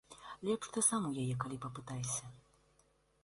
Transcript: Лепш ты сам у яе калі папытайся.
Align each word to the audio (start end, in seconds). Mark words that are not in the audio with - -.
Лепш 0.47 0.69
ты 0.77 0.83
сам 0.87 1.03
у 1.09 1.11
яе 1.23 1.35
калі 1.45 1.57
папытайся. 1.65 2.31